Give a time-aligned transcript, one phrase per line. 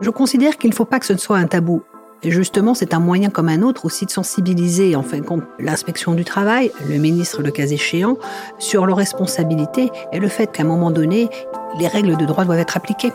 [0.00, 1.82] Je considère qu'il ne faut pas que ce ne soit un tabou.
[2.24, 5.42] Et justement, c'est un moyen comme un autre aussi de sensibiliser, en fin de compte,
[5.58, 8.16] l'inspection du travail, le ministre le cas échéant,
[8.58, 11.28] sur leurs responsabilités et le fait qu'à un moment donné,
[11.78, 13.12] les règles de droit doivent être appliquées.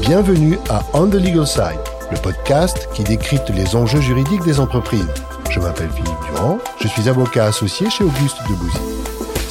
[0.00, 5.08] Bienvenue à On the Legal Side, le podcast qui décrypte les enjeux juridiques des entreprises.
[5.50, 9.03] Je m'appelle Philippe Durand, je suis avocat associé chez Auguste Debouzy.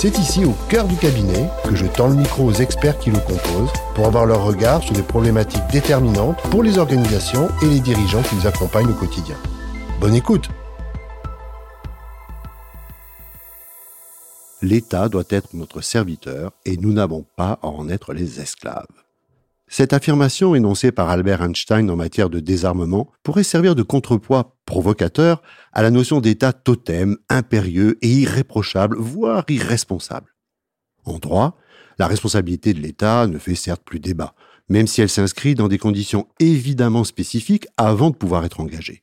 [0.04, 3.20] C'est ici, au cœur du cabinet, que je tends le micro aux experts qui le
[3.20, 8.21] composent pour avoir leur regard sur des problématiques déterminantes pour les organisations et les dirigeants
[8.21, 9.38] qui nous accompagnent au quotidien.
[10.02, 10.50] Bonne écoute
[14.61, 19.03] L'État doit être notre serviteur et nous n'avons pas à en être les esclaves.
[19.75, 25.41] Cette affirmation énoncée par Albert Einstein en matière de désarmement pourrait servir de contrepoids provocateur
[25.71, 30.36] à la notion d'État totem, impérieux et irréprochable, voire irresponsable.
[31.05, 31.57] En droit,
[31.97, 34.36] la responsabilité de l'État ne fait certes plus débat,
[34.69, 39.02] même si elle s'inscrit dans des conditions évidemment spécifiques avant de pouvoir être engagée.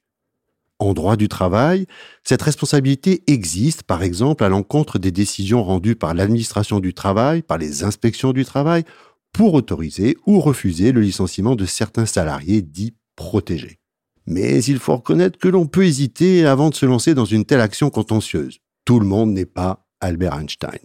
[0.78, 1.86] En droit du travail,
[2.24, 7.58] cette responsabilité existe par exemple à l'encontre des décisions rendues par l'administration du travail, par
[7.58, 8.84] les inspections du travail
[9.32, 13.78] pour autoriser ou refuser le licenciement de certains salariés dits protégés.
[14.26, 17.60] Mais il faut reconnaître que l'on peut hésiter avant de se lancer dans une telle
[17.60, 18.58] action contentieuse.
[18.84, 20.80] Tout le monde n'est pas Albert Einstein.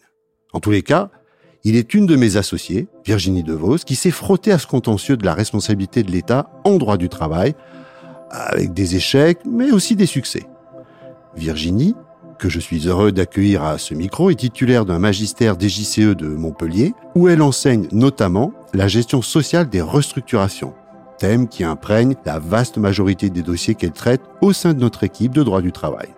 [0.54, 1.12] En tous les cas,
[1.64, 5.26] il est une de mes associées, Virginie DeVos, qui s'est frottée à ce contentieux de
[5.26, 7.56] la responsabilité de l'État en droit du travail,
[8.30, 10.46] avec des échecs, mais aussi des succès.
[11.36, 11.96] Virginie
[12.38, 16.94] que je suis heureux d'accueillir à ce micro, est titulaire d'un magistère DJCE de Montpellier,
[17.16, 20.74] où elle enseigne notamment la gestion sociale des restructurations,
[21.18, 25.34] thème qui imprègne la vaste majorité des dossiers qu'elle traite au sein de notre équipe
[25.34, 26.10] de droit du travail.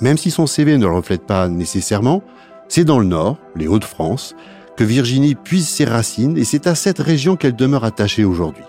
[0.00, 2.22] Même si son CV ne le reflète pas nécessairement,
[2.68, 4.34] c'est dans le Nord, les Hauts-de-France,
[4.76, 8.64] que Virginie puise ses racines et c'est à cette région qu'elle demeure attachée aujourd'hui.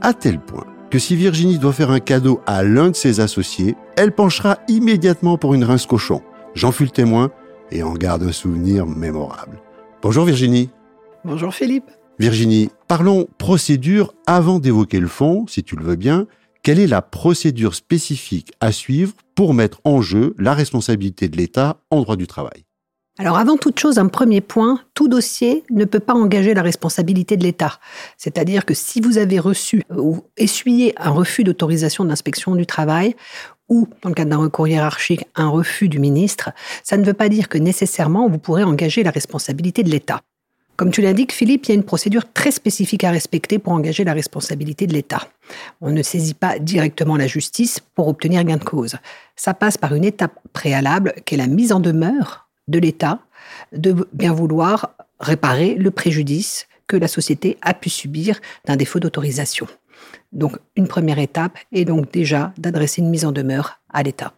[0.00, 3.76] À tel point que si Virginie doit faire un cadeau à l'un de ses associés,
[3.96, 6.20] elle penchera immédiatement pour une rince cochon.
[6.54, 7.30] J'en fus le témoin
[7.70, 9.58] et en garde un souvenir mémorable.
[10.02, 10.68] Bonjour Virginie.
[11.24, 11.90] Bonjour Philippe.
[12.18, 16.26] Virginie, parlons procédure avant d'évoquer le fond, si tu le veux bien.
[16.62, 21.78] Quelle est la procédure spécifique à suivre pour mettre en jeu la responsabilité de l'État
[21.90, 22.66] en droit du travail?
[23.18, 27.36] Alors avant toute chose, un premier point, tout dossier ne peut pas engager la responsabilité
[27.36, 27.78] de l'État.
[28.16, 33.14] C'est-à-dire que si vous avez reçu ou essuyé un refus d'autorisation d'inspection du travail,
[33.68, 36.50] ou, dans le cadre d'un recours hiérarchique, un refus du ministre,
[36.82, 40.22] ça ne veut pas dire que nécessairement vous pourrez engager la responsabilité de l'État.
[40.76, 44.04] Comme tu l'indiques, Philippe, il y a une procédure très spécifique à respecter pour engager
[44.04, 45.28] la responsabilité de l'État.
[45.82, 48.96] On ne saisit pas directement la justice pour obtenir gain de cause.
[49.36, 53.20] Ça passe par une étape préalable qui est la mise en demeure de l'État
[53.72, 59.66] de bien vouloir réparer le préjudice que la société a pu subir d'un défaut d'autorisation.
[60.32, 64.34] Donc une première étape est donc déjà d'adresser une mise en demeure à l'État.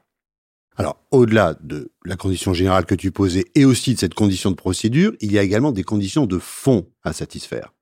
[0.76, 4.56] Alors, au-delà de la condition générale que tu posais et aussi de cette condition de
[4.56, 7.72] procédure, il y a également des conditions de fond à satisfaire.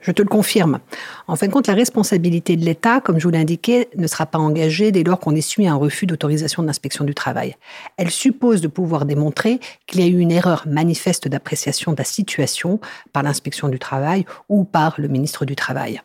[0.00, 0.80] Je te le confirme.
[1.26, 4.38] En fin de compte, la responsabilité de l'État, comme je vous l'indiquais, ne sera pas
[4.38, 7.56] engagée dès lors qu'on essuie un refus d'autorisation d'inspection du travail.
[7.96, 12.04] Elle suppose de pouvoir démontrer qu'il y a eu une erreur manifeste d'appréciation de la
[12.04, 12.80] situation
[13.12, 16.00] par l'inspection du travail ou par le ministre du Travail.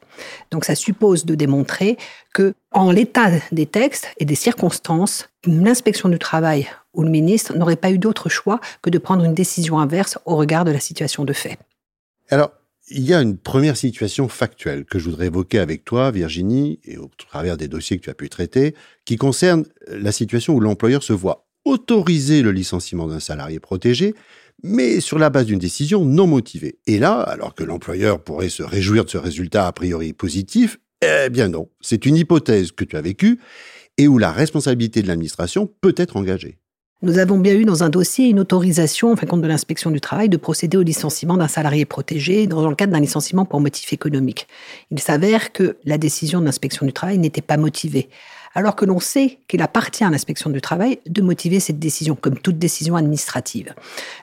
[0.52, 1.98] Donc ça suppose de démontrer
[2.34, 7.76] que, en l'état des textes et des circonstances, l'inspection du travail ou le ministre n'aurait
[7.76, 11.24] pas eu d'autre choix que de prendre une décision inverse au regard de la situation
[11.24, 11.58] de fait.
[12.30, 12.52] Alors,
[12.90, 16.98] il y a une première situation factuelle que je voudrais évoquer avec toi, Virginie, et
[16.98, 18.76] au travers des dossiers que tu as pu traiter,
[19.06, 24.14] qui concerne la situation où l'employeur se voit autoriser le licenciement d'un salarié protégé,
[24.64, 26.78] mais sur la base d'une décision non motivée.
[26.86, 31.30] Et là, alors que l'employeur pourrait se réjouir de ce résultat a priori positif, eh
[31.30, 33.40] bien non, c'est une hypothèse que tu as vécue
[33.98, 36.60] et où la responsabilité de l'administration peut être engagée.
[37.02, 40.00] Nous avons bien eu dans un dossier une autorisation, en fin compte de l'inspection du
[40.00, 43.92] travail, de procéder au licenciement d'un salarié protégé dans le cadre d'un licenciement pour motif
[43.92, 44.48] économique.
[44.92, 48.08] Il s'avère que la décision de l'inspection du travail n'était pas motivée,
[48.54, 52.40] alors que l'on sait qu'il appartient à l'inspection du travail de motiver cette décision, comme
[52.40, 53.74] toute décision administrative.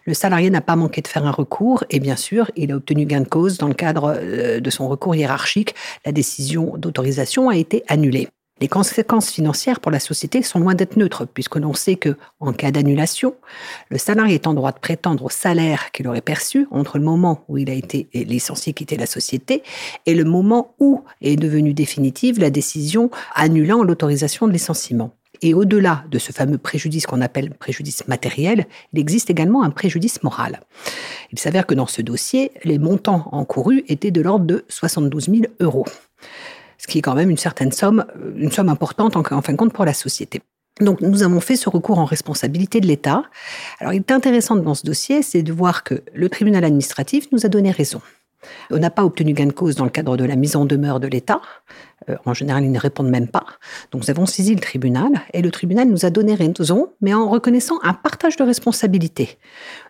[0.07, 3.05] Le salarié n'a pas manqué de faire un recours et bien sûr, il a obtenu
[3.05, 5.75] gain de cause dans le cadre euh, de son recours hiérarchique.
[6.07, 8.29] La décision d'autorisation a été annulée.
[8.63, 12.53] Les conséquences financières pour la société sont loin d'être neutres, puisque l'on sait que, en
[12.53, 13.35] cas d'annulation,
[13.89, 17.45] le salarié est en droit de prétendre au salaire qu'il aurait perçu entre le moment
[17.49, 19.65] où il a été licencié, quitter la société,
[20.07, 25.11] et le moment où est devenue définitive la décision annulant l'autorisation de licenciement.
[25.41, 30.23] Et au-delà de ce fameux préjudice qu'on appelle préjudice matériel, il existe également un préjudice
[30.23, 30.61] moral.
[31.33, 35.43] Il s'avère que dans ce dossier, les montants encourus étaient de l'ordre de 72 000
[35.59, 35.87] euros
[36.83, 38.05] ce qui est quand même une certaine somme,
[38.37, 40.43] une somme importante en, fin de compte pour la société.
[40.81, 43.23] Donc nous avons fait ce recours en responsabilité de l'État.
[43.79, 47.47] Alors il est intéressant dans ce dossier, c'est de voir que le tribunal administratif nous
[47.47, 48.01] a donné raison.
[48.73, 50.99] On n'a pas obtenu gain de cause dans le cadre de la mise en demeure
[50.99, 51.41] de l'État.
[52.09, 53.45] Euh, en général, ils ne répondent même pas.
[53.91, 57.29] Donc nous avons saisi le tribunal et le tribunal nous a donné raison, mais en
[57.29, 59.39] reconnaissant un partage de responsabilité.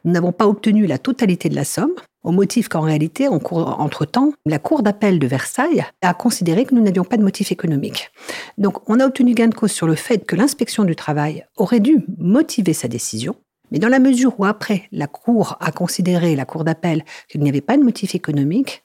[0.04, 4.58] Nous n'avons pas obtenu la totalité de la somme, au motif qu'en réalité, entre-temps, la
[4.58, 8.10] Cour d'appel de Versailles a considéré que nous n'avions pas de motif économique.
[8.58, 11.80] Donc on a obtenu gain de cause sur le fait que l'inspection du travail aurait
[11.80, 13.34] dû motiver sa décision,
[13.72, 17.48] mais dans la mesure où après la Cour a considéré, la Cour d'appel, qu'il n'y
[17.48, 18.82] avait pas de motif économique,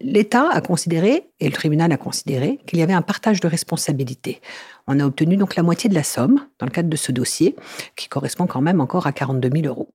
[0.00, 4.40] l'État a considéré, et le tribunal a considéré, qu'il y avait un partage de responsabilité.
[4.86, 7.56] On a obtenu donc la moitié de la somme dans le cadre de ce dossier,
[7.96, 9.88] qui correspond quand même encore à 42 000 euros.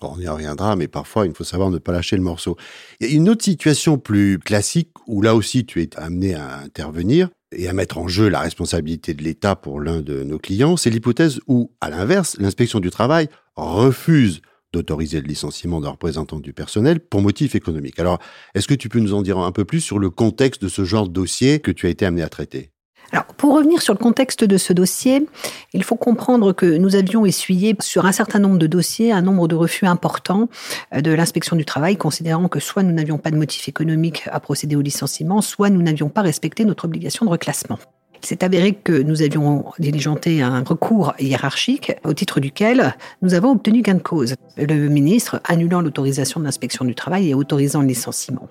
[0.00, 2.56] On y reviendra, mais parfois, il faut savoir ne pas lâcher le morceau.
[3.00, 6.58] Il y a une autre situation plus classique où là aussi tu es amené à
[6.58, 10.76] intervenir et à mettre en jeu la responsabilité de l'État pour l'un de nos clients.
[10.76, 14.40] C'est l'hypothèse où, à l'inverse, l'inspection du travail refuse
[14.72, 17.98] d'autoriser le licenciement d'un représentant du personnel pour motif économique.
[17.98, 18.18] Alors,
[18.54, 20.84] est-ce que tu peux nous en dire un peu plus sur le contexte de ce
[20.84, 22.72] genre de dossier que tu as été amené à traiter?
[23.10, 25.26] Alors, pour revenir sur le contexte de ce dossier,
[25.74, 29.48] il faut comprendre que nous avions essuyé sur un certain nombre de dossiers un nombre
[29.48, 30.48] de refus importants
[30.94, 34.40] euh, de l'inspection du travail, considérant que soit nous n'avions pas de motif économique à
[34.40, 37.78] procéder au licenciement, soit nous n'avions pas respecté notre obligation de reclassement.
[38.24, 43.82] S'est avéré que nous avions diligenté un recours hiérarchique au titre duquel nous avons obtenu
[43.82, 44.36] gain de cause.
[44.56, 48.48] Le ministre annulant l'autorisation de l'inspection du travail et autorisant le licenciement.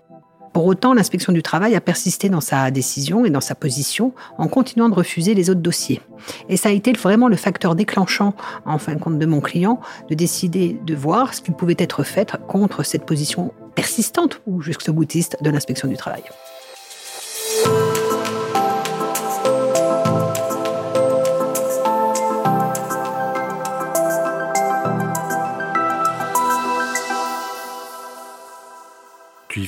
[0.54, 4.50] Pour autant, l'inspection du travail a persisté dans sa décision et dans sa position en
[4.50, 6.02] continuant de refuser les autres dossiers.
[6.50, 8.36] Et ça a été vraiment le facteur déclenchant,
[8.66, 9.80] en fin de compte, de mon client,
[10.10, 14.92] de décider de voir ce qui pouvait être fait contre cette position persistante ou jusqu'au
[14.92, 16.24] boutiste de l'inspection du travail.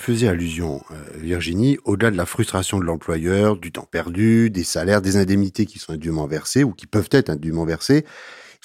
[0.04, 5.02] Faisais allusion, euh, Virginie, au-delà de la frustration de l'employeur, du temps perdu, des salaires,
[5.02, 8.04] des indemnités qui sont indûment versées ou qui peuvent être indûment versées,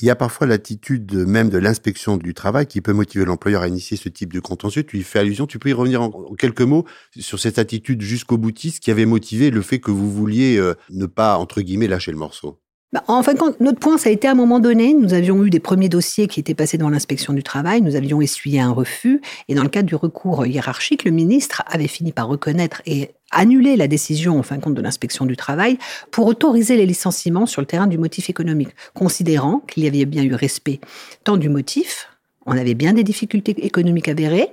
[0.00, 3.69] il y a parfois l'attitude même de l'inspection du travail qui peut motiver l'employeur à
[3.69, 4.82] initier ce type de contentieux.
[4.82, 5.46] Tu y fais allusion.
[5.46, 6.87] Tu peux y revenir en, quelques mots
[7.17, 11.06] sur cette attitude jusqu'au boutiste qui avait motivé le fait que vous vouliez euh, ne
[11.06, 12.61] pas, entre guillemets, lâcher le morceau.
[12.90, 15.12] Bah, en fin de compte, notre point, ça a été à un moment donné, nous
[15.12, 18.61] avions eu des premiers dossiers qui étaient passés devant l'inspection du travail, nous avions essuyé
[18.61, 22.81] un refus, et dans le cadre du recours hiérarchique, le ministre avait fini par reconnaître
[22.87, 25.76] et annuler la décision, en fin de compte, de l'inspection du travail
[26.11, 30.23] pour autoriser les licenciements sur le terrain du motif économique, considérant qu'il y avait bien
[30.23, 30.81] eu respect
[31.25, 32.08] tant du motif,
[32.46, 34.49] on avait bien des difficultés économiques avérées,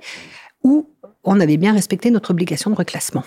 [0.62, 0.90] ou
[1.24, 3.24] on avait bien respecté notre obligation de reclassement.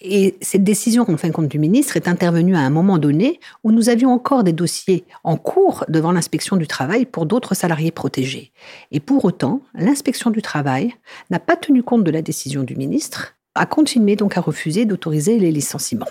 [0.00, 3.40] Et cette décision, en fin de compte, du ministre est intervenue à un moment donné
[3.64, 7.90] où nous avions encore des dossiers en cours devant l'inspection du travail pour d'autres salariés
[7.90, 8.52] protégés.
[8.92, 10.94] Et pour autant, l'inspection du travail
[11.30, 15.38] n'a pas tenu compte de la décision du ministre, a continué donc à refuser d'autoriser
[15.38, 16.06] les licenciements.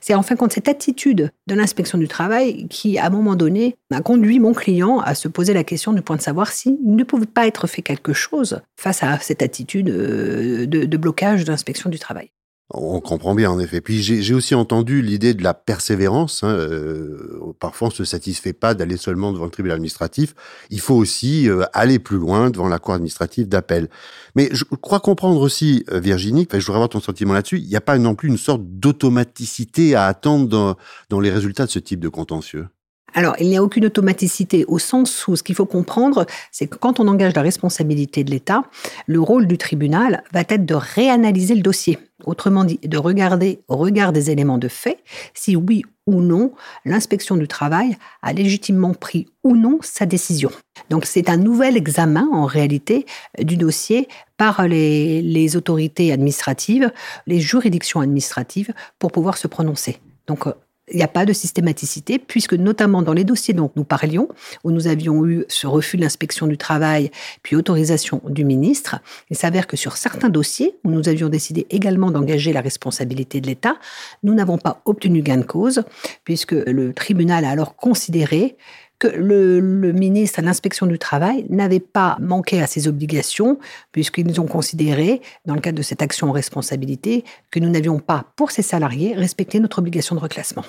[0.00, 3.36] C'est en fin de compte cette attitude de l'inspection du travail qui, à un moment
[3.36, 6.78] donné, a conduit mon client à se poser la question du point de savoir s'il
[6.84, 11.44] ne pouvait pas être fait quelque chose face à cette attitude euh, de, de blocage
[11.44, 12.30] de l'inspection du travail.
[12.70, 13.80] On comprend bien, en effet.
[13.80, 16.44] Puis j'ai aussi entendu l'idée de la persévérance.
[16.44, 20.34] Hein, euh, parfois, on ne se satisfait pas d'aller seulement devant le tribunal administratif.
[20.68, 23.88] Il faut aussi euh, aller plus loin devant la cour administrative d'appel.
[24.36, 27.76] Mais je crois comprendre aussi, euh, Virginie, je voudrais avoir ton sentiment là-dessus, il n'y
[27.76, 30.76] a pas non plus une sorte d'automaticité à attendre
[31.08, 32.66] dans les résultats de ce type de contentieux?
[33.14, 36.76] Alors, il n'y a aucune automaticité au sens où ce qu'il faut comprendre, c'est que
[36.76, 38.64] quand on engage la responsabilité de l'État,
[39.06, 41.98] le rôle du tribunal va être de réanalyser le dossier.
[42.28, 46.52] Autrement dit, de regarder au regard des éléments de fait si oui ou non
[46.84, 50.50] l'inspection du travail a légitimement pris ou non sa décision.
[50.90, 53.06] Donc c'est un nouvel examen en réalité
[53.38, 56.92] du dossier par les, autorités administratives,
[57.26, 59.96] les juridictions administratives pour pouvoir se prononcer.
[60.26, 60.44] Donc
[60.90, 64.28] il n'y a pas de systématicité, puisque notamment dans les dossiers dont nous parlions,
[64.64, 67.10] où nous avions eu ce refus de l'inspection du travail,
[67.42, 68.96] puis autorisation du ministre,
[69.30, 73.46] il s'avère que sur certains dossiers, où nous avions décidé également d'engager la responsabilité de
[73.46, 73.76] l'État,
[74.22, 75.82] nous n'avons pas obtenu gain de cause,
[76.24, 78.56] puisque le tribunal a alors considéré
[78.98, 79.60] que le,
[79.92, 83.58] ministre à l'inspection du travail n'avait pas manqué à ses obligations,
[83.92, 88.26] puisqu'ils ont considéré, dans le cadre de cette action en responsabilité, que nous n'avions pas,
[88.36, 90.64] pour ces salariés, respecté notre obligation de reclassement.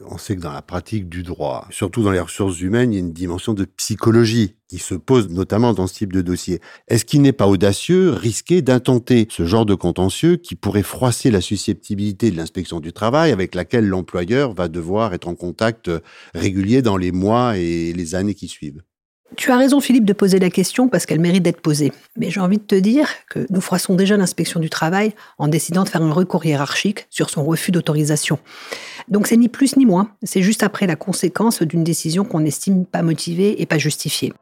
[0.00, 2.98] On sait que dans la pratique du droit, surtout dans les ressources humaines, il y
[2.98, 6.60] a une dimension de psychologie qui se pose notamment dans ce type de dossier.
[6.88, 11.42] Est-ce qu'il n'est pas audacieux, risqué d'intenter ce genre de contentieux qui pourrait froisser la
[11.42, 15.90] susceptibilité de l'inspection du travail avec laquelle l'employeur va devoir être en contact
[16.34, 18.82] régulier dans les mois et les années qui suivent?
[19.36, 21.92] Tu as raison, Philippe, de poser la question parce qu'elle mérite d'être posée.
[22.16, 25.84] Mais j'ai envie de te dire que nous froissons déjà l'inspection du travail en décidant
[25.84, 28.38] de faire un recours hiérarchique sur son refus d'autorisation.
[29.08, 32.84] Donc c'est ni plus ni moins, c'est juste après la conséquence d'une décision qu'on estime
[32.84, 34.32] pas motivée et pas justifiée.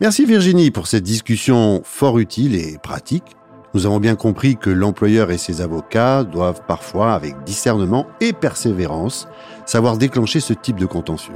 [0.00, 3.24] Merci Virginie pour cette discussion fort utile et pratique.
[3.74, 9.28] Nous avons bien compris que l'employeur et ses avocats doivent parfois, avec discernement et persévérance,
[9.66, 11.34] savoir déclencher ce type de contentieux.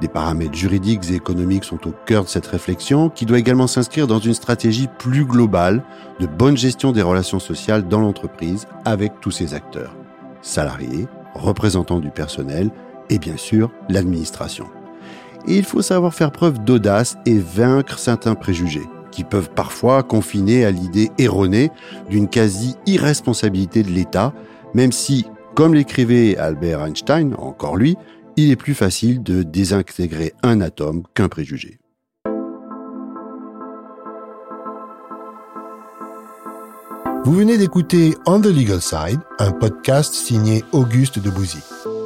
[0.00, 4.06] Des paramètres juridiques et économiques sont au cœur de cette réflexion qui doit également s'inscrire
[4.06, 5.82] dans une stratégie plus globale
[6.20, 9.96] de bonne gestion des relations sociales dans l'entreprise avec tous ses acteurs,
[10.40, 12.70] salariés, représentants du personnel
[13.10, 14.66] et bien sûr l'administration.
[15.48, 20.70] Il faut savoir faire preuve d'audace et vaincre certains préjugés qui peuvent parfois confiner à
[20.70, 21.70] l'idée erronée
[22.08, 24.32] d'une quasi-irresponsabilité de l'État,
[24.74, 27.96] même si, comme l'écrivait Albert Einstein, encore lui,
[28.42, 31.78] il est plus facile de désintégrer un atome qu'un préjugé.
[37.24, 41.58] Vous venez d'écouter On the Legal Side, un podcast signé Auguste de Bouzy.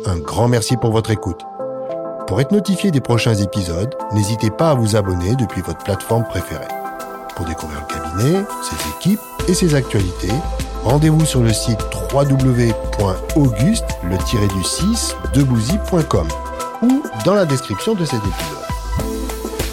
[0.06, 1.40] Un grand merci pour votre écoute.
[2.26, 6.64] Pour être notifié des prochains épisodes, n'hésitez pas à vous abonner depuis votre plateforme préférée.
[7.36, 10.32] Pour découvrir le cabinet, ses équipes et ses actualités,
[10.84, 11.80] rendez-vous sur le site
[12.12, 14.16] www.auguste le
[14.48, 16.28] du 6 debouzy.com
[16.82, 18.62] ou dans la description de cet épisode.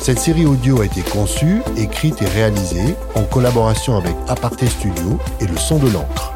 [0.02, 5.46] Cette série audio a été conçue, écrite et réalisée en collaboration avec Aparté Studio et
[5.46, 6.34] le son de l'encre.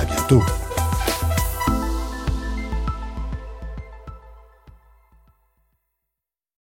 [0.00, 0.42] À bientôt.